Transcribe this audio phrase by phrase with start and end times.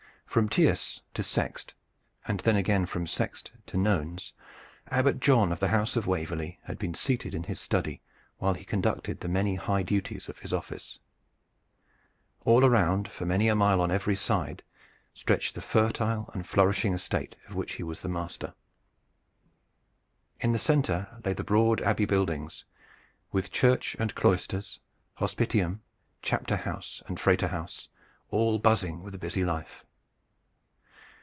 [0.31, 1.73] From tierce to sext,
[2.25, 4.31] and then again from sext to nones,
[4.87, 8.01] Abbot John of the House of Waverley had been seated in his study
[8.37, 10.99] while he conducted the many high duties of his office.
[12.45, 14.63] All around for many a mile on every side
[15.13, 18.53] stretched the fertile and flourishing estate of which he was the master.
[20.39, 22.63] In the center lay the broad Abbey buildings,
[23.33, 24.79] with church and cloisters,
[25.17, 25.81] hospitium,
[26.21, 27.89] chapter house and frater house,
[28.29, 29.83] all buzzing with a busy life.